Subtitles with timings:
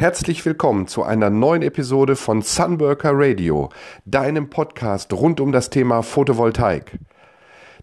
[0.00, 3.68] Herzlich willkommen zu einer neuen Episode von Sunworker Radio,
[4.06, 6.98] deinem Podcast rund um das Thema Photovoltaik.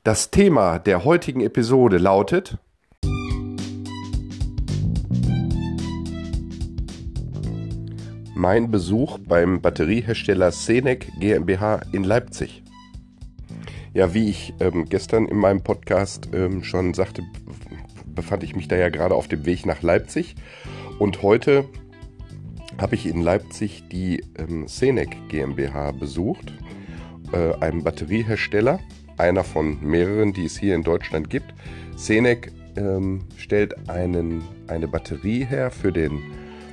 [0.04, 2.58] Das Thema der heutigen Episode lautet
[8.34, 12.64] Mein Besuch beim Batteriehersteller Senec GmbH in Leipzig.
[13.94, 17.22] Ja, wie ich ähm, gestern in meinem Podcast ähm, schon sagte,
[18.08, 20.34] befand ich mich da ja gerade auf dem Weg nach Leipzig
[20.98, 21.66] und heute
[22.80, 26.54] habe ich in Leipzig die ähm, Senec GmbH besucht,
[27.32, 28.80] äh, einem Batteriehersteller,
[29.18, 31.54] einer von mehreren, die es hier in Deutschland gibt.
[31.96, 36.22] Senec ähm, stellt einen, eine Batterie her für den,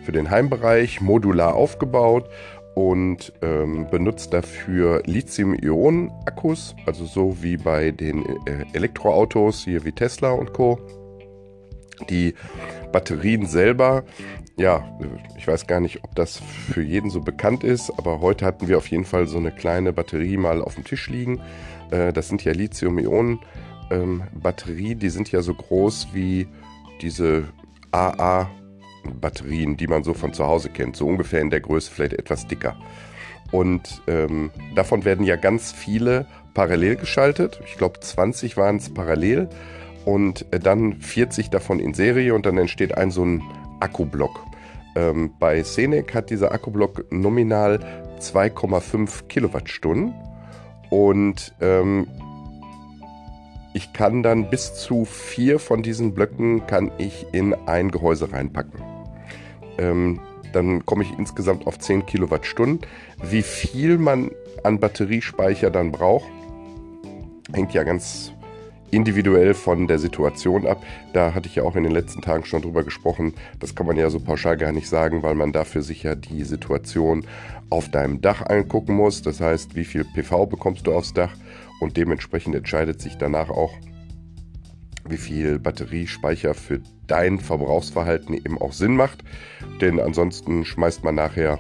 [0.04, 2.28] für den Heimbereich, modular aufgebaut
[2.74, 10.32] und ähm, benutzt dafür Lithium-Ionen-Akkus, also so wie bei den äh, Elektroautos hier wie Tesla
[10.32, 10.78] und Co.
[12.10, 12.34] Die
[12.94, 14.04] Batterien selber,
[14.56, 14.88] ja,
[15.36, 16.40] ich weiß gar nicht, ob das
[16.70, 19.92] für jeden so bekannt ist, aber heute hatten wir auf jeden Fall so eine kleine
[19.92, 21.40] Batterie mal auf dem Tisch liegen.
[21.90, 26.46] Äh, das sind ja Lithium-Ionen-Batterie, ähm, die sind ja so groß wie
[27.02, 27.48] diese
[27.90, 32.46] AA-Batterien, die man so von zu Hause kennt, so ungefähr in der Größe, vielleicht etwas
[32.46, 32.76] dicker.
[33.51, 37.58] Und ähm, davon werden ja ganz viele parallel geschaltet.
[37.66, 39.48] Ich glaube, 20 waren es parallel
[40.05, 43.43] und äh, dann 40 davon in Serie und dann entsteht ein so ein
[43.80, 44.45] Akkublock.
[44.97, 47.80] Ähm, bei Senec hat dieser Akkublock nominal
[48.21, 50.15] 2,5 Kilowattstunden
[50.91, 52.07] und ähm,
[53.73, 58.80] ich kann dann bis zu vier von diesen Blöcken kann ich in ein Gehäuse reinpacken.
[59.79, 60.21] Ähm,
[60.52, 62.87] dann komme ich insgesamt auf 10 Kilowattstunden.
[63.21, 64.31] Wie viel man
[64.62, 66.28] an Batteriespeicher dann braucht,
[67.53, 68.32] hängt ja ganz
[68.94, 70.82] individuell von der Situation ab.
[71.12, 73.34] Da hatte ich ja auch in den letzten Tagen schon drüber gesprochen.
[73.60, 76.44] Das kann man ja so pauschal gar nicht sagen, weil man dafür sich ja die
[76.44, 77.26] Situation
[77.70, 79.22] auf deinem Dach angucken muss.
[79.22, 81.34] Das heißt, wie viel PV bekommst du aufs Dach
[81.81, 83.72] und dementsprechend entscheidet sich danach auch,
[85.08, 89.22] wie viel Batteriespeicher für dein Verbrauchsverhalten eben auch Sinn macht.
[89.80, 91.58] Denn ansonsten schmeißt man nachher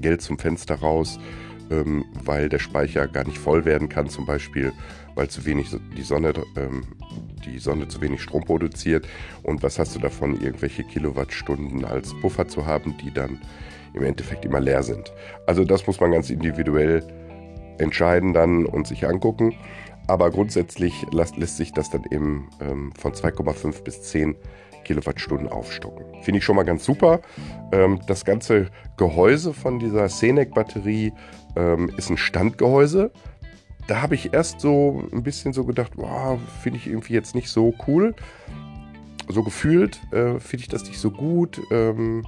[0.00, 1.18] Geld zum Fenster raus,
[1.70, 4.72] ähm, weil der Speicher gar nicht voll werden kann, zum Beispiel
[5.18, 6.84] weil zu wenig die Sonne, ähm,
[7.44, 9.08] die Sonne zu wenig Strom produziert.
[9.42, 13.40] Und was hast du davon, irgendwelche Kilowattstunden als Puffer zu haben, die dann
[13.94, 15.12] im Endeffekt immer leer sind.
[15.46, 17.02] Also das muss man ganz individuell
[17.78, 19.54] entscheiden dann und sich angucken.
[20.06, 24.36] Aber grundsätzlich lässt, lässt sich das dann eben ähm, von 2,5 bis 10
[24.84, 26.06] Kilowattstunden aufstocken.
[26.22, 27.20] Finde ich schon mal ganz super.
[27.72, 31.12] Ähm, das ganze Gehäuse von dieser Senec-Batterie
[31.56, 33.10] ähm, ist ein Standgehäuse
[33.88, 35.92] da habe ich erst so ein bisschen so gedacht,
[36.62, 38.14] finde ich irgendwie jetzt nicht so cool.
[39.28, 41.60] So gefühlt äh, finde ich das nicht so gut.
[41.70, 42.24] Ähm,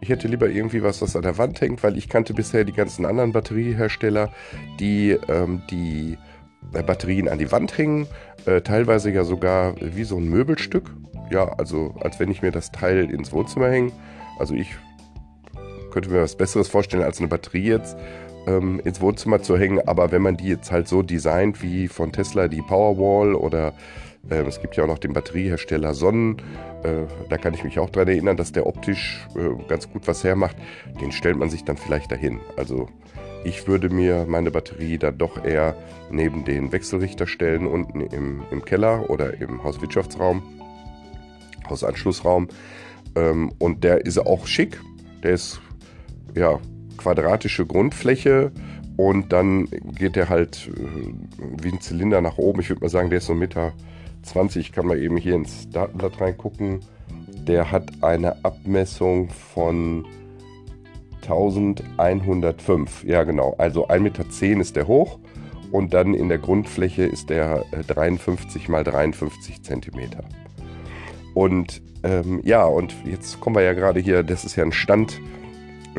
[0.00, 2.72] ich hätte lieber irgendwie was, was an der Wand hängt, weil ich kannte bisher die
[2.72, 4.32] ganzen anderen Batteriehersteller,
[4.80, 6.18] die ähm, die
[6.72, 8.06] äh, Batterien an die Wand hängen,
[8.46, 10.90] äh, teilweise ja sogar wie so ein Möbelstück.
[11.30, 13.92] Ja, also als wenn ich mir das Teil ins Wohnzimmer hänge.
[14.38, 14.74] Also ich
[15.92, 17.96] könnte mir was Besseres vorstellen als eine Batterie jetzt
[18.46, 19.80] ähm, ins Wohnzimmer zu hängen.
[19.86, 23.74] Aber wenn man die jetzt halt so designt wie von Tesla die Powerwall oder
[24.30, 26.36] äh, es gibt ja auch noch den Batteriehersteller Sonnen,
[26.82, 30.24] äh, da kann ich mich auch daran erinnern, dass der optisch äh, ganz gut was
[30.24, 30.56] hermacht.
[31.00, 32.40] Den stellt man sich dann vielleicht dahin.
[32.56, 32.88] Also
[33.44, 35.74] ich würde mir meine Batterie dann doch eher
[36.10, 40.42] neben den Wechselrichter stellen, unten im, im Keller oder im Hauswirtschaftsraum,
[41.68, 42.48] Hausanschlussraum.
[43.16, 44.80] Ähm, und der ist auch schick.
[45.22, 45.60] Der ist
[46.34, 46.60] ja
[47.02, 48.52] quadratische Grundfläche
[48.96, 49.68] und dann
[49.98, 52.60] geht der halt äh, wie ein Zylinder nach oben.
[52.60, 53.72] Ich würde mal sagen, der ist so 1,20 Meter.
[54.56, 56.80] Ich kann mal eben hier ins Datenblatt reingucken.
[57.46, 60.06] Der hat eine Abmessung von
[61.22, 63.04] 1105.
[63.04, 63.54] Ja, genau.
[63.58, 64.24] Also 1,10 Meter
[64.60, 65.18] ist der hoch
[65.72, 70.24] und dann in der Grundfläche ist der 53 mal 53 Zentimeter.
[71.34, 75.20] Und ähm, ja, und jetzt kommen wir ja gerade hier, das ist ja ein Stand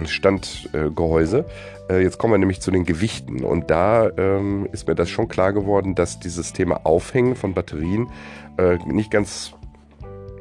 [0.06, 1.45] Standgehäuse.
[1.90, 3.44] Äh, jetzt kommen wir nämlich zu den Gewichten.
[3.44, 8.10] Und da ähm, ist mir das schon klar geworden, dass dieses Thema Aufhängen von Batterien
[8.57, 9.54] äh, nicht ganz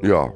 [0.03, 0.33] ja,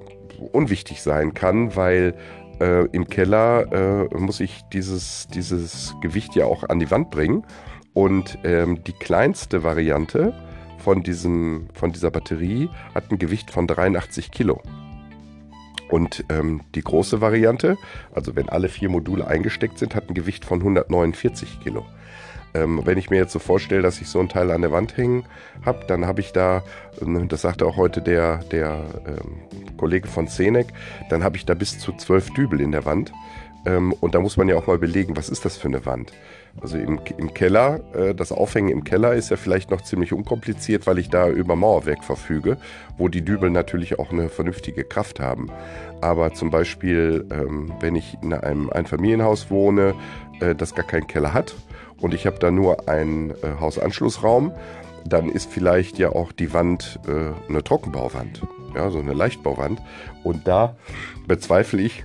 [0.53, 2.15] unwichtig sein kann, weil
[2.61, 7.45] äh, im Keller äh, muss ich dieses, dieses Gewicht ja auch an die Wand bringen.
[7.93, 10.35] Und ähm, die kleinste Variante
[10.79, 14.61] von, diesem, von dieser Batterie hat ein Gewicht von 83 Kilo.
[15.89, 17.77] Und ähm, die große Variante,
[18.13, 21.87] also wenn alle vier Module eingesteckt sind, hat ein Gewicht von 149 Kilo.
[22.55, 24.97] Ähm, wenn ich mir jetzt so vorstelle, dass ich so ein Teil an der Wand
[24.97, 25.25] hängen
[25.65, 26.63] habe, dann habe ich da,
[27.03, 30.69] ähm, das sagte auch heute der, der ähm, Kollege von Senec,
[31.11, 33.13] dann habe ich da bis zu zwölf Dübel in der Wand.
[33.67, 36.13] Ähm, und da muss man ja auch mal belegen, was ist das für eine Wand?
[36.61, 40.87] Also im, im Keller, äh, das Aufhängen im Keller ist ja vielleicht noch ziemlich unkompliziert,
[40.87, 42.57] weil ich da über Mauerwerk verfüge,
[42.97, 45.51] wo die Dübel natürlich auch eine vernünftige Kraft haben.
[46.01, 49.95] Aber zum Beispiel, ähm, wenn ich in einem Einfamilienhaus wohne,
[50.41, 51.55] äh, das gar keinen Keller hat
[52.01, 54.53] und ich habe da nur einen äh, Hausanschlussraum,
[55.05, 58.43] dann ist vielleicht ja auch die Wand äh, eine Trockenbauwand,
[58.75, 59.81] ja, so eine Leichtbauwand.
[60.25, 60.77] Und da
[61.27, 62.05] bezweifle ich,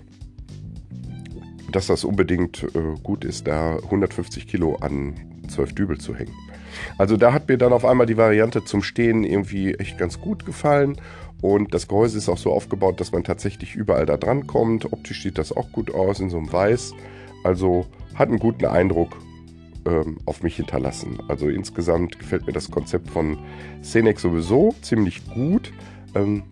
[1.75, 5.15] dass das unbedingt äh, gut ist, da 150 Kilo an
[5.47, 6.33] 12 Dübel zu hängen.
[6.97, 10.45] Also da hat mir dann auf einmal die Variante zum Stehen irgendwie echt ganz gut
[10.45, 10.97] gefallen.
[11.41, 14.93] Und das Gehäuse ist auch so aufgebaut, dass man tatsächlich überall da dran kommt.
[14.93, 16.93] Optisch sieht das auch gut aus in so einem Weiß.
[17.43, 19.17] Also hat einen guten Eindruck
[19.85, 21.19] ähm, auf mich hinterlassen.
[21.27, 23.39] Also insgesamt gefällt mir das Konzept von
[23.83, 25.73] Scenic sowieso ziemlich gut.
[26.13, 26.43] Ähm,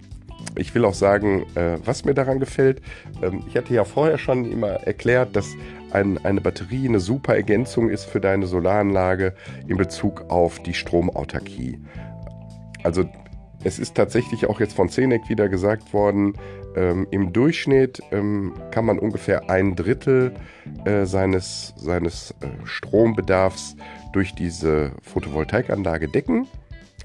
[0.55, 2.81] ich will auch sagen, äh, was mir daran gefällt.
[3.21, 5.55] Ähm, ich hatte ja vorher schon immer erklärt, dass
[5.91, 9.33] ein, eine Batterie eine super Ergänzung ist für deine Solaranlage
[9.67, 11.79] in Bezug auf die Stromautarkie.
[12.83, 13.05] Also
[13.63, 16.33] es ist tatsächlich auch jetzt von Cenec wieder gesagt worden,
[16.75, 20.33] ähm, im Durchschnitt ähm, kann man ungefähr ein Drittel
[20.85, 23.75] äh, seines, seines äh, Strombedarfs
[24.13, 26.47] durch diese Photovoltaikanlage decken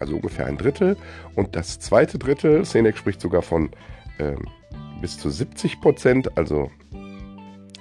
[0.00, 0.96] also ungefähr ein Drittel.
[1.34, 3.70] Und das zweite Drittel, Senec spricht sogar von
[4.18, 4.44] ähm,
[5.00, 6.70] bis zu 70 Prozent, also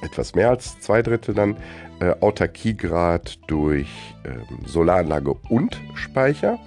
[0.02, 1.56] etwas mehr als zwei Drittel dann,
[2.00, 3.90] äh, Autarkiegrad durch
[4.26, 6.60] ähm, Solaranlage und Speicher.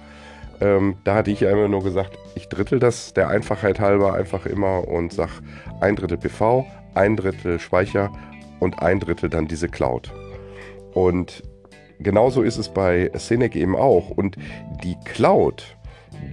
[0.59, 4.45] Ähm, da hatte ich ja immer nur gesagt, ich drittel das der Einfachheit halber einfach
[4.45, 5.33] immer und sage
[5.81, 6.65] ein Drittel PV,
[6.95, 8.11] ein Drittel Speicher
[8.59, 10.11] und ein Drittel dann diese Cloud.
[10.93, 11.43] Und
[11.99, 14.09] genauso ist es bei Senec eben auch.
[14.09, 14.37] Und
[14.83, 15.77] die Cloud,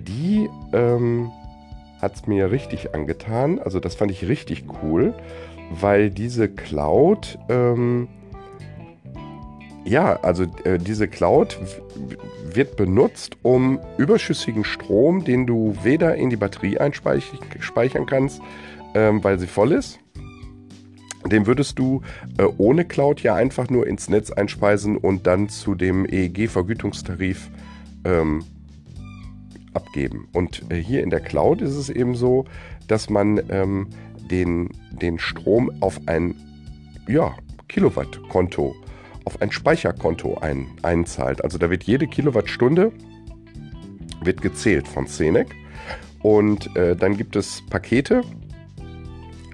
[0.07, 1.31] die ähm,
[2.01, 3.59] hat es mir richtig angetan.
[3.59, 5.15] Also das fand ich richtig cool,
[5.71, 8.09] weil diese Cloud, ähm,
[9.85, 11.59] ja, also äh, diese Cloud
[12.45, 18.41] wird benutzt, um überschüssigen Strom, den du weder in die Batterie einspeichern kannst,
[18.95, 19.99] ähm, weil sie voll ist,
[21.31, 22.03] den würdest du
[22.39, 27.51] äh, ohne Cloud ja einfach nur ins Netz einspeisen und dann zu dem EEG-Vergütungstarif
[28.05, 28.45] ähm,
[29.73, 30.29] abgeben.
[30.33, 32.45] Und äh, hier in der Cloud ist es eben so,
[32.89, 33.89] dass man ähm,
[34.31, 36.35] den, den Strom auf ein
[37.09, 37.35] ja,
[37.69, 38.75] Kilowattkonto,
[39.25, 41.43] auf ein Speicherkonto ein, einzahlt.
[41.43, 42.93] Also da wird jede Kilowattstunde
[44.23, 45.55] wird gezählt von Senec.
[46.23, 48.23] Und äh, dann gibt es Pakete,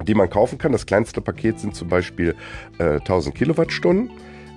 [0.06, 0.72] die man kaufen kann.
[0.72, 2.34] Das kleinste Paket sind zum Beispiel
[2.78, 4.10] äh, 1000 Kilowattstunden.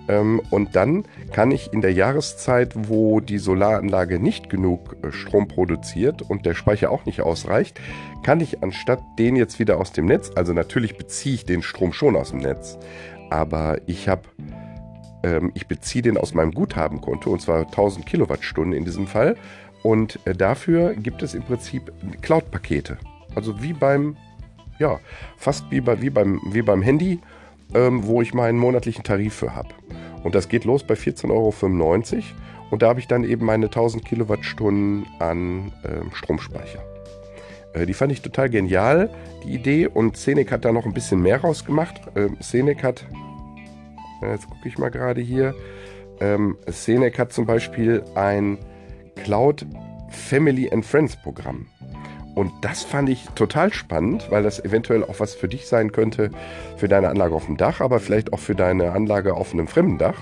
[0.07, 5.48] Ähm, und dann kann ich in der Jahreszeit, wo die Solaranlage nicht genug äh, Strom
[5.48, 7.80] produziert und der Speicher auch nicht ausreicht,
[8.24, 11.94] kann ich anstatt den jetzt wieder aus dem Netz, also natürlich beziehe ich den Strom
[11.94, 12.78] schon aus dem Netz,
[13.30, 14.24] aber ich habe
[15.24, 19.36] ähm, ich beziehe den aus meinem Guthabenkonto und zwar 1000 Kilowattstunden in diesem Fall.
[19.81, 21.92] Und äh, dafür gibt es im Prinzip
[22.22, 22.98] Cloud-Pakete.
[23.36, 24.16] Also wie beim
[24.80, 25.00] ja,
[25.38, 27.20] fast wie, bei, wie, beim, wie beim Handy,
[27.74, 29.70] ähm, wo ich meinen monatlichen Tarif für habe.
[30.24, 31.54] Und das geht los bei 14,95 Euro.
[32.72, 36.84] Und da habe ich dann eben meine 1000 Kilowattstunden an ähm, Stromspeicher.
[37.74, 39.10] Äh, die fand ich total genial,
[39.44, 39.88] die Idee.
[39.88, 42.02] Und Scenic hat da noch ein bisschen mehr rausgemacht.
[42.16, 43.06] Ähm, Scenic hat,
[44.22, 45.53] äh, jetzt gucke ich mal gerade hier,
[46.20, 48.58] ähm, Scenic hat zum Beispiel ein
[49.15, 49.65] Cloud
[50.10, 51.68] Family and Friends Programm.
[52.36, 56.32] Und das fand ich total spannend, weil das eventuell auch was für dich sein könnte,
[56.78, 60.00] für deine Anlage auf dem Dach, aber vielleicht auch für deine Anlage auf einem fremden
[60.00, 60.20] Dach,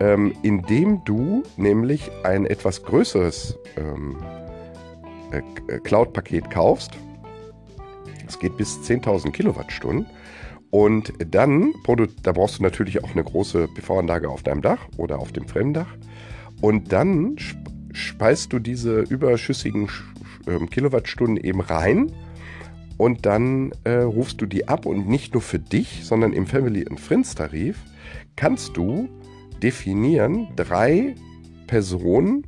[0.00, 4.16] ähm, indem du nämlich ein etwas größeres ähm,
[5.30, 6.92] äh, Cloud-Paket kaufst.
[8.28, 10.06] Es geht bis 10.000 Kilowattstunden.
[10.70, 11.74] Und dann,
[12.22, 15.88] da brauchst du natürlich auch eine große PV-Anlage auf deinem Dach oder auf dem Fremdach.
[16.60, 17.36] Und dann
[17.92, 19.88] speist du diese überschüssigen
[20.46, 22.12] ähm, Kilowattstunden eben rein
[22.96, 26.86] und dann äh, rufst du die ab und nicht nur für dich, sondern im Family
[26.88, 27.78] and Friends Tarif
[28.36, 29.08] kannst du
[29.62, 31.14] definieren, drei
[31.66, 32.44] Personen,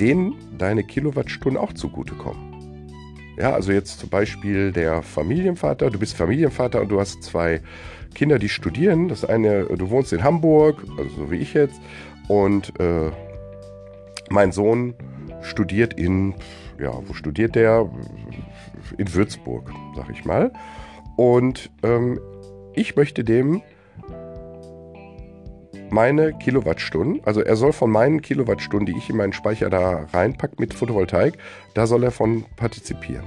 [0.00, 2.54] denen deine Kilowattstunden auch zugutekommen.
[3.38, 7.60] Ja, also jetzt zum Beispiel der Familienvater, du bist Familienvater und du hast zwei
[8.14, 9.08] Kinder, die studieren.
[9.08, 11.80] Das eine, du wohnst in Hamburg, also so wie ich jetzt,
[12.28, 13.10] und äh,
[14.30, 14.94] mein Sohn
[15.42, 16.34] studiert in
[16.80, 17.88] ja, wo studiert der?
[18.98, 20.52] In Würzburg, sag ich mal.
[21.16, 22.18] Und ähm,
[22.74, 23.62] ich möchte dem
[25.90, 30.56] meine Kilowattstunden, also er soll von meinen Kilowattstunden, die ich in meinen Speicher da reinpacke
[30.58, 31.38] mit Photovoltaik,
[31.74, 33.24] da soll er von partizipieren.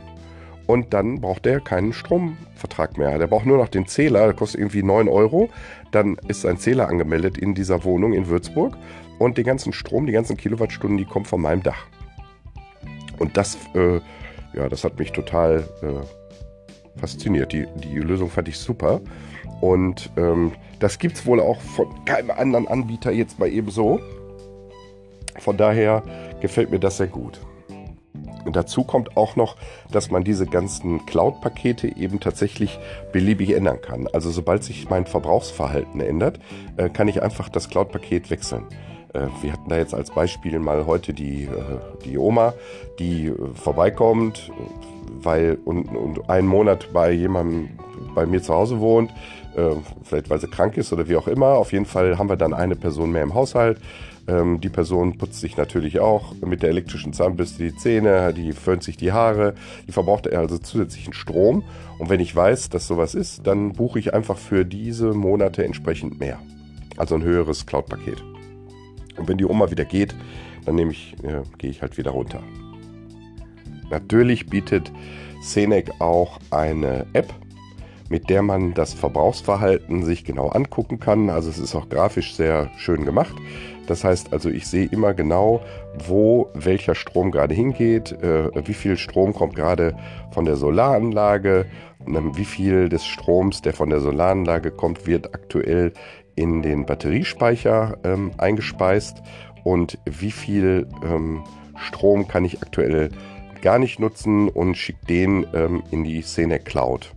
[0.65, 3.17] Und dann braucht er keinen Stromvertrag mehr.
[3.17, 5.49] Der braucht nur noch den Zähler, der kostet irgendwie 9 Euro.
[5.91, 8.75] Dann ist sein Zähler angemeldet in dieser Wohnung in Würzburg.
[9.17, 11.87] Und den ganzen Strom, die ganzen Kilowattstunden, die kommen von meinem Dach.
[13.19, 13.99] Und das, äh,
[14.53, 17.53] ja, das hat mich total äh, fasziniert.
[17.53, 19.01] Die, die Lösung fand ich super.
[19.61, 23.99] Und ähm, das gibt es wohl auch von keinem anderen Anbieter jetzt mal eben so.
[25.39, 26.03] Von daher
[26.41, 27.39] gefällt mir das sehr gut.
[28.45, 29.57] Und dazu kommt auch noch,
[29.91, 32.79] dass man diese ganzen Cloud-Pakete eben tatsächlich
[33.11, 34.07] beliebig ändern kann.
[34.13, 36.39] Also sobald sich mein Verbrauchsverhalten ändert,
[36.77, 38.63] äh, kann ich einfach das Cloud-Paket wechseln.
[39.13, 41.49] Äh, wir hatten da jetzt als Beispiel mal heute die, äh,
[42.05, 42.53] die Oma,
[42.99, 44.51] die vorbeikommt,
[45.21, 47.69] weil und, und einen Monat bei jemandem
[48.13, 49.11] bei mir zu Hause wohnt,
[50.03, 51.57] vielleicht weil sie krank ist oder wie auch immer.
[51.57, 53.79] Auf jeden Fall haben wir dann eine Person mehr im Haushalt.
[54.27, 58.83] Ähm, die Person putzt sich natürlich auch mit der elektrischen Zahnbürste die Zähne, die föhnt
[58.83, 59.55] sich die Haare,
[59.87, 61.63] die verbraucht also zusätzlichen Strom.
[61.97, 66.19] Und wenn ich weiß, dass sowas ist, dann buche ich einfach für diese Monate entsprechend
[66.19, 66.39] mehr.
[66.97, 68.36] Also ein höheres Cloud-Paket.
[69.17, 70.15] Und wenn die Oma wieder geht,
[70.65, 72.41] dann nehme ich, äh, gehe ich halt wieder runter.
[73.89, 74.91] Natürlich bietet
[75.41, 77.33] Senec auch eine App,
[78.09, 81.29] mit der man das Verbrauchsverhalten sich genau angucken kann.
[81.29, 83.35] Also es ist auch grafisch sehr schön gemacht.
[83.87, 85.61] Das heißt also, ich sehe immer genau,
[86.05, 89.95] wo welcher Strom gerade hingeht, äh, wie viel Strom kommt gerade
[90.31, 91.65] von der Solaranlage,
[92.05, 95.93] wie viel des Stroms, der von der Solaranlage kommt, wird aktuell
[96.37, 99.21] in den Batteriespeicher ähm, eingespeist
[99.63, 101.43] und wie viel ähm,
[101.75, 103.09] Strom kann ich aktuell
[103.61, 107.13] gar nicht nutzen und schicke den ähm, in die Scene Cloud.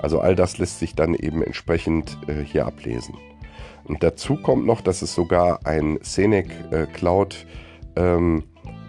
[0.00, 3.16] Also all das lässt sich dann eben entsprechend äh, hier ablesen.
[3.84, 7.46] Und dazu kommt noch, dass es sogar ein Senec äh, Cloud
[7.96, 8.44] ähm,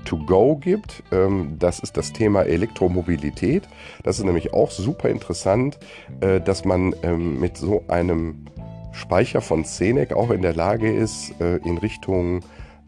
[0.05, 1.03] to go gibt.
[1.11, 3.67] Ähm, das ist das Thema Elektromobilität.
[4.03, 5.79] Das ist nämlich auch super interessant,
[6.21, 8.45] äh, dass man ähm, mit so einem
[8.91, 12.41] Speicher von Senec auch in der Lage ist, äh, in Richtung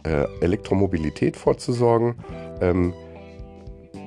[0.03, 2.15] äh, Elektromobilität vorzusorgen.
[2.61, 2.93] Ähm,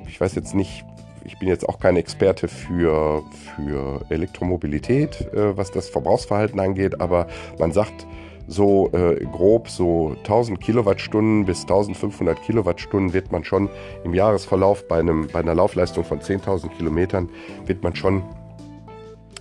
[0.08, 0.84] ich weiß jetzt nicht,
[1.24, 3.22] ich bin jetzt auch kein Experte für,
[3.54, 7.26] für Elektromobilität, äh, was das Verbrauchsverhalten angeht, aber
[7.58, 8.06] man sagt
[8.48, 8.88] so
[9.32, 13.68] grob so 1000 Kilowattstunden bis 1500 Kilowattstunden wird man schon
[14.04, 17.28] im Jahresverlauf bei, einem, bei einer Laufleistung von 10.000 Kilometern
[17.64, 18.22] wird man schon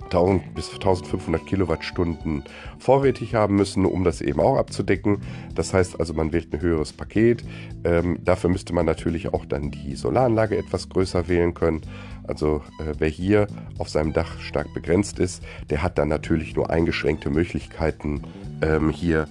[0.06, 2.44] 1000 bis 1500 Kilowattstunden
[2.80, 5.20] vorrätig haben müssen, um das eben auch abzudecken.
[5.54, 7.44] Das heißt also, man wählt ein höheres Paket.
[7.84, 11.82] Ähm, dafür müsste man natürlich auch dann die Solaranlage etwas größer wählen können.
[12.28, 13.48] Also äh, wer hier
[13.78, 18.24] auf seinem Dach stark begrenzt ist, der hat dann natürlich nur eingeschränkte Möglichkeiten,
[18.62, 19.28] ähm, hier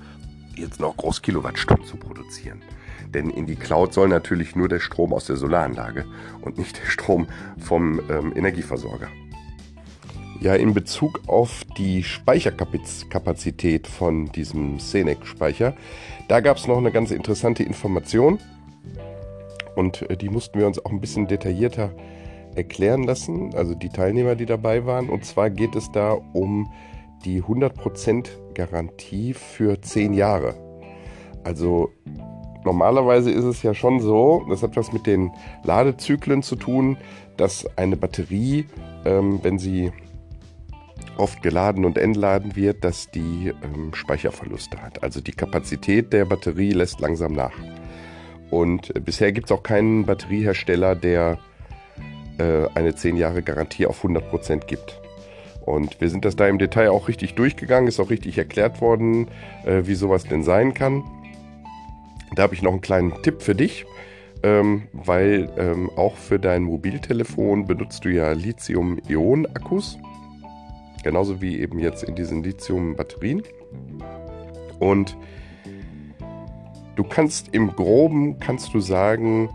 [0.56, 2.62] jetzt noch Großkilowattstunden zu produzieren.
[3.12, 6.04] Denn in die Cloud soll natürlich nur der Strom aus der Solaranlage
[6.40, 7.28] und nicht der Strom
[7.58, 9.08] vom ähm, Energieversorger.
[10.44, 15.72] Ja, in Bezug auf die Speicherkapazität von diesem Senec-Speicher,
[16.28, 18.38] da gab es noch eine ganz interessante Information
[19.74, 21.92] und äh, die mussten wir uns auch ein bisschen detaillierter
[22.54, 25.08] erklären lassen, also die Teilnehmer, die dabei waren.
[25.08, 26.70] Und zwar geht es da um
[27.24, 30.56] die 100% Garantie für 10 Jahre.
[31.42, 31.90] Also
[32.66, 35.30] normalerweise ist es ja schon so, das hat was mit den
[35.62, 36.98] Ladezyklen zu tun,
[37.38, 38.66] dass eine Batterie,
[39.06, 39.90] ähm, wenn sie
[41.16, 45.02] oft geladen und entladen wird, dass die ähm, Speicherverluste hat.
[45.02, 47.54] Also die Kapazität der Batterie lässt langsam nach.
[48.50, 51.38] Und äh, bisher gibt es auch keinen Batteriehersteller, der
[52.38, 55.00] äh, eine 10 Jahre Garantie auf 100% gibt.
[55.64, 59.28] Und wir sind das da im Detail auch richtig durchgegangen, ist auch richtig erklärt worden,
[59.64, 61.02] äh, wie sowas denn sein kann.
[62.34, 63.86] Da habe ich noch einen kleinen Tipp für dich,
[64.42, 69.98] ähm, weil ähm, auch für dein Mobiltelefon benutzt du ja Lithium-Ionen-Akkus.
[71.04, 73.42] Genauso wie eben jetzt in diesen Lithium-Batterien.
[74.80, 75.16] Und
[76.96, 79.50] du kannst im Groben, kannst du sagen,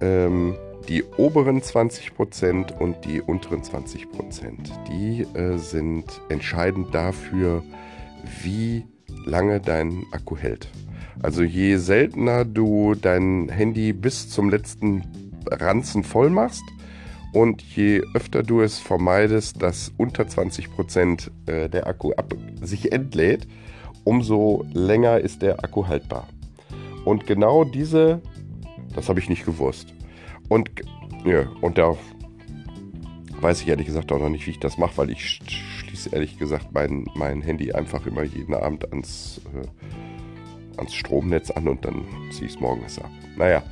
[0.00, 0.56] ähm,
[0.88, 4.06] die oberen 20% und die unteren 20%,
[4.88, 7.62] die äh, sind entscheidend dafür,
[8.42, 8.84] wie
[9.26, 10.68] lange dein Akku hält.
[11.22, 15.02] Also je seltener du dein Handy bis zum letzten
[15.50, 16.64] Ranzen voll machst,
[17.32, 23.46] und je öfter du es vermeidest, dass unter 20% äh, der Akku ab sich entlädt,
[24.04, 26.28] umso länger ist der Akku haltbar.
[27.04, 28.20] Und genau diese,
[28.94, 29.94] das habe ich nicht gewusst.
[30.48, 30.70] Und,
[31.24, 31.96] ja, und da
[33.40, 36.38] weiß ich ehrlich gesagt auch noch nicht, wie ich das mache, weil ich schließe ehrlich
[36.38, 42.04] gesagt mein, mein Handy einfach immer jeden Abend ans, äh, ans Stromnetz an und dann
[42.30, 43.10] ziehe ich es morgens ab.
[43.36, 43.62] Naja,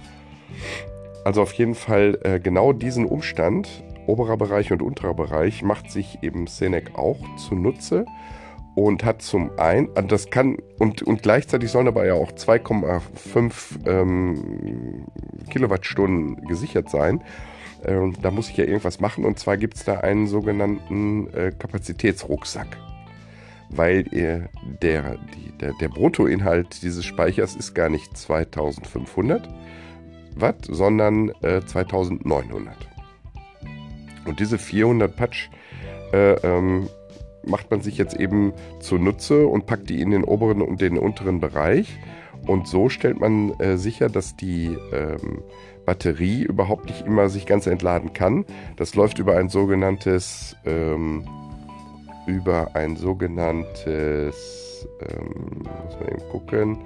[1.24, 3.68] also auf jeden Fall äh, genau diesen Umstand,
[4.06, 8.04] oberer Bereich und unterer Bereich, macht sich eben Senec auch zunutze
[8.74, 13.86] und hat zum einen, also das kann, und, und gleichzeitig sollen aber ja auch 2,5
[13.86, 15.06] ähm,
[15.50, 17.22] Kilowattstunden gesichert sein.
[17.84, 21.52] Ähm, da muss ich ja irgendwas machen und zwar gibt es da einen sogenannten äh,
[21.56, 22.76] Kapazitätsrucksack.
[23.70, 24.48] Weil äh,
[24.82, 29.48] der, die, der, der Bruttoinhalt dieses Speichers ist gar nicht 2500
[30.36, 32.74] Watt, sondern äh, 2900.
[34.26, 35.50] Und diese 400 Patch
[36.12, 36.88] äh, ähm,
[37.44, 41.40] macht man sich jetzt eben zunutze und packt die in den oberen und den unteren
[41.40, 41.98] Bereich.
[42.46, 45.42] Und so stellt man äh, sicher, dass die ähm,
[45.84, 48.44] Batterie überhaupt nicht immer sich ganz entladen kann.
[48.76, 51.26] Das läuft über ein sogenanntes ähm,
[52.26, 54.60] über ein sogenanntes
[55.00, 56.78] ähm, muss man eben gucken.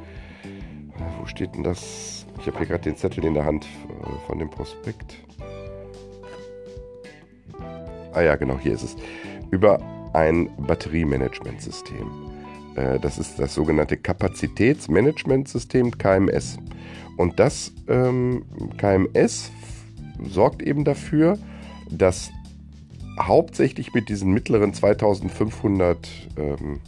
[1.19, 2.24] Wo steht denn das?
[2.38, 5.17] Ich habe hier gerade den Zettel in der Hand äh, von dem Prospekt.
[8.12, 8.97] Ah ja, genau, hier ist es.
[9.50, 9.81] Über
[10.12, 12.11] ein Batteriemanagementsystem.
[12.76, 16.59] Äh, das ist das sogenannte Kapazitätsmanagementsystem KMS.
[17.17, 18.45] Und das ähm,
[18.76, 19.50] KMS
[20.23, 21.38] sorgt eben dafür,
[21.91, 22.31] dass
[23.21, 26.81] hauptsächlich mit diesen mittleren 2500 ähm,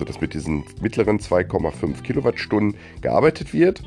[0.00, 3.82] also dass mit diesen mittleren 2,5 Kilowattstunden gearbeitet wird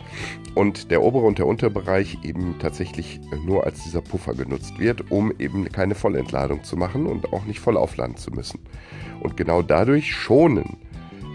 [0.53, 5.33] und der obere und der Unterbereich eben tatsächlich nur als dieser Puffer genutzt wird, um
[5.39, 8.59] eben keine Vollentladung zu machen und auch nicht voll aufladen zu müssen.
[9.21, 10.77] Und genau dadurch schonen,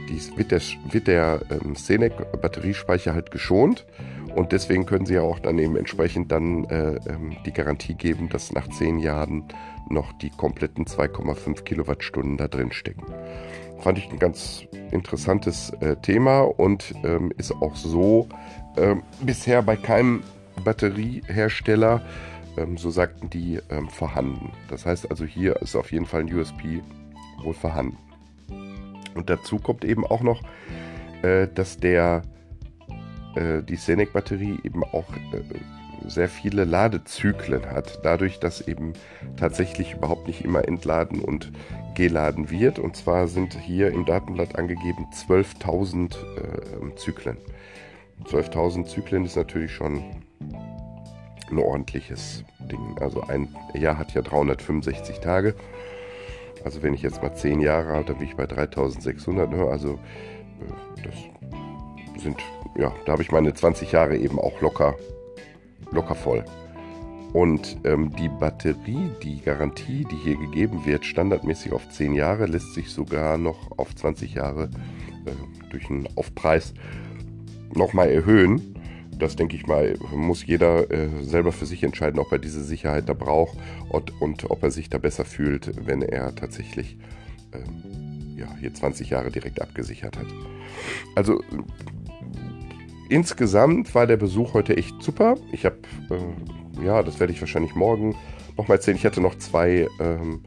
[0.09, 0.61] dies wird der,
[0.93, 3.85] wird der ähm, Senec Batteriespeicher halt geschont
[4.35, 8.29] und deswegen können sie ja auch dann eben entsprechend dann äh, ähm, die Garantie geben,
[8.29, 9.45] dass nach 10 Jahren
[9.89, 13.05] noch die kompletten 2,5 Kilowattstunden da drin stecken.
[13.81, 18.29] Fand ich ein ganz interessantes äh, Thema und ähm, ist auch so
[18.77, 20.23] ähm, bisher bei keinem
[20.65, 22.03] Batteriehersteller,
[22.57, 24.53] ähm, so sagten die, ähm, vorhanden.
[24.69, 26.83] Das heißt also, hier ist auf jeden Fall ein USP
[27.43, 27.99] wohl vorhanden.
[29.15, 30.43] Und dazu kommt eben auch noch,
[31.23, 32.23] äh, dass der
[33.39, 35.43] äh, die Senec-Batterie eben auch äh,
[36.09, 38.95] sehr viele Ladezyklen hat, dadurch, dass eben
[39.37, 41.53] tatsächlich überhaupt nicht immer entladen und
[41.95, 42.79] geladen wird.
[42.79, 47.37] Und zwar sind hier im Datenblatt angegeben 12.000 äh, Zyklen.
[48.25, 50.03] 12.000 Zyklen ist natürlich schon
[51.51, 52.97] ein ordentliches Ding.
[53.01, 55.55] Also ein Jahr hat ja 365 Tage.
[56.65, 59.51] Also wenn ich jetzt mal 10 Jahre habe, dann bin ich bei 3600.
[59.51, 59.65] Ne?
[59.65, 61.15] Also äh, das
[62.19, 62.39] sind,
[62.77, 64.95] ja, da habe ich meine 20 Jahre eben auch locker
[65.93, 66.45] locker voll.
[67.33, 72.73] Und ähm, die Batterie, die Garantie, die hier gegeben wird, standardmäßig auf 10 Jahre, lässt
[72.73, 74.71] sich sogar noch auf 20 Jahre
[75.27, 76.73] äh, durch einen Aufpreis
[77.75, 78.75] nochmal erhöhen.
[79.19, 83.09] Das denke ich mal, muss jeder äh, selber für sich entscheiden, ob er diese Sicherheit
[83.09, 83.59] da braucht
[83.91, 86.97] und, und ob er sich da besser fühlt, wenn er tatsächlich
[87.53, 90.27] äh, ja, hier 20 Jahre direkt abgesichert hat.
[91.15, 91.43] Also
[93.09, 95.37] insgesamt war der Besuch heute echt super.
[95.53, 95.79] Ich habe,
[96.11, 98.15] äh, ja, das werde ich wahrscheinlich morgen
[98.57, 98.97] nochmal erzählen.
[98.97, 100.43] Ich hatte noch zwei ähm,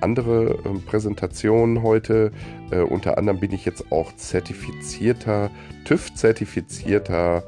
[0.00, 2.30] andere ähm, Präsentationen heute.
[2.70, 5.50] Äh, unter anderem bin ich jetzt auch zertifizierter,
[5.84, 7.42] TÜV-zertifizierter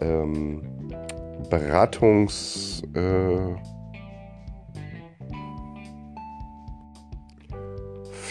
[0.00, 0.62] ähm,
[1.50, 2.82] Beratungs...
[2.94, 3.72] Äh,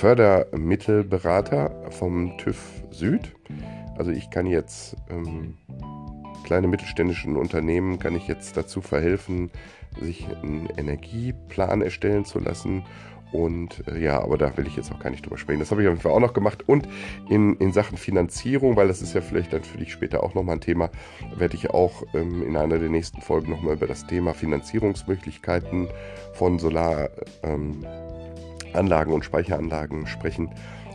[0.01, 2.57] Fördermittelberater vom TÜV
[2.89, 3.35] Süd.
[4.01, 5.59] Also ich kann jetzt ähm,
[6.43, 9.51] kleine mittelständischen Unternehmen kann ich jetzt dazu verhelfen,
[9.99, 12.83] sich einen Energieplan erstellen zu lassen.
[13.31, 15.59] Und äh, ja, aber da will ich jetzt auch gar nicht drüber sprechen.
[15.59, 16.67] Das habe ich auf jeden Fall auch noch gemacht.
[16.67, 16.87] Und
[17.29, 20.55] in, in Sachen Finanzierung, weil das ist ja vielleicht dann für dich später auch nochmal
[20.55, 20.89] ein Thema,
[21.35, 25.89] werde ich auch ähm, in einer der nächsten Folgen nochmal über das Thema Finanzierungsmöglichkeiten
[26.33, 27.11] von Solaranlagen
[28.73, 30.49] ähm, und Speicheranlagen sprechen.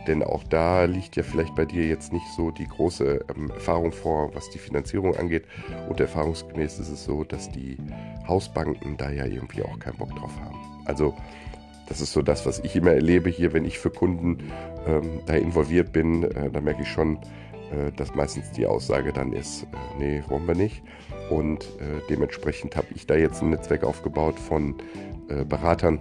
[0.07, 3.91] Denn auch da liegt ja vielleicht bei dir jetzt nicht so die große ähm, Erfahrung
[3.91, 5.45] vor, was die Finanzierung angeht.
[5.89, 7.77] Und erfahrungsgemäß ist es so, dass die
[8.27, 10.57] Hausbanken da ja irgendwie auch keinen Bock drauf haben.
[10.85, 11.13] Also
[11.87, 14.51] das ist so das, was ich immer erlebe hier, wenn ich für Kunden
[14.85, 16.23] ähm, da involviert bin.
[16.23, 17.17] Äh, da merke ich schon,
[17.71, 19.67] äh, dass meistens die Aussage dann ist, äh,
[19.99, 20.83] nee, wollen wir nicht.
[21.29, 24.75] Und äh, dementsprechend habe ich da jetzt ein Netzwerk aufgebaut von
[25.29, 25.99] äh, Beratern,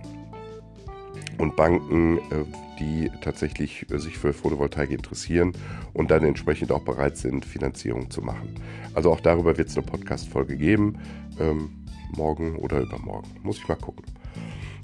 [1.39, 2.45] und Banken, äh,
[2.79, 5.53] die tatsächlich äh, sich für Photovoltaik interessieren
[5.93, 8.55] und dann entsprechend auch bereit sind, Finanzierung zu machen.
[8.95, 10.99] Also auch darüber wird es eine Podcast-Folge geben,
[11.39, 11.85] ähm,
[12.17, 13.29] morgen oder übermorgen.
[13.43, 14.05] Muss ich mal gucken.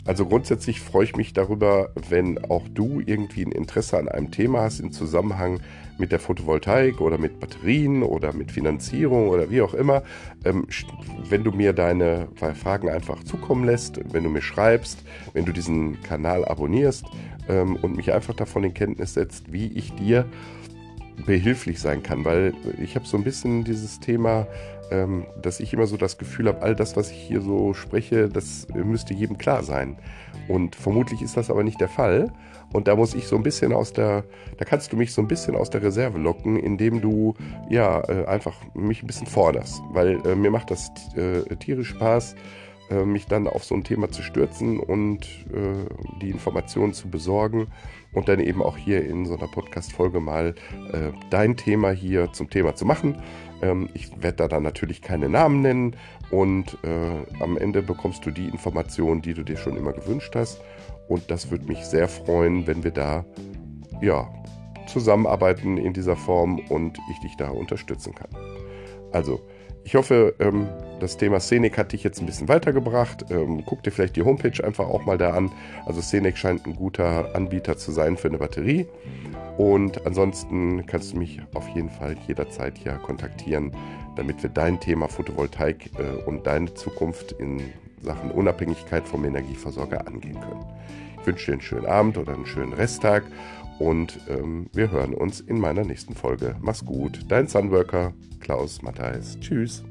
[0.05, 4.63] Also grundsätzlich freue ich mich darüber, wenn auch du irgendwie ein Interesse an einem Thema
[4.63, 5.61] hast im Zusammenhang
[5.99, 10.03] mit der Photovoltaik oder mit Batterien oder mit Finanzierung oder wie auch immer.
[10.45, 10.67] Ähm,
[11.29, 12.29] wenn du mir deine
[12.61, 17.05] Fragen einfach zukommen lässt, wenn du mir schreibst, wenn du diesen Kanal abonnierst
[17.49, 20.27] ähm, und mich einfach davon in Kenntnis setzt, wie ich dir
[21.27, 24.49] behilflich sein kann, weil ich habe so ein bisschen dieses Thema,
[24.93, 28.29] ähm, dass ich immer so das Gefühl habe, all das, was ich hier so spreche,
[28.29, 29.97] das müsste jedem klar sein.
[30.49, 32.31] Und vermutlich ist das aber nicht der Fall.
[32.73, 34.25] Und da muss ich so ein bisschen aus der,
[34.59, 37.35] da kannst du mich so ein bisschen aus der Reserve locken, indem du
[37.69, 39.81] ja äh, einfach mich ein bisschen forderst.
[39.93, 42.35] Weil äh, mir macht das äh, tierisch Spaß,
[42.91, 45.87] äh, mich dann auf so ein Thema zu stürzen und äh,
[46.21, 47.69] die Informationen zu besorgen
[48.13, 50.55] und dann eben auch hier in so einer Podcast-Folge mal
[50.93, 53.17] äh, dein Thema hier zum Thema zu machen.
[53.63, 55.97] Ähm, ich werde da dann natürlich keine Namen nennen
[56.31, 60.61] und äh, am Ende bekommst du die Informationen, die du dir schon immer gewünscht hast.
[61.09, 63.25] Und das würde mich sehr freuen, wenn wir da
[64.01, 64.29] ja,
[64.87, 68.31] zusammenarbeiten in dieser Form und ich dich da unterstützen kann.
[69.13, 69.41] Also,
[69.85, 70.69] ich hoffe, ähm,
[71.03, 73.27] das Thema Scenic hat dich jetzt ein bisschen weitergebracht.
[73.31, 75.51] Ähm, guck dir vielleicht die Homepage einfach auch mal da an.
[75.85, 78.87] Also Scenic scheint ein guter Anbieter zu sein für eine Batterie.
[79.59, 83.73] Und ansonsten kannst du mich auf jeden Fall jederzeit hier kontaktieren,
[84.17, 87.61] damit wir dein Thema Photovoltaik äh, und deine Zukunft in
[88.01, 90.65] Sachen Unabhängigkeit vom Energieversorger angehen können.
[91.21, 93.25] Ich wünsche dir einen schönen Abend oder einen schönen Resttag
[93.79, 96.57] und ähm, wir hören uns in meiner nächsten Folge.
[96.61, 99.39] Mach's gut, dein Sunworker Klaus Matthijs.
[99.41, 99.85] Tschüss.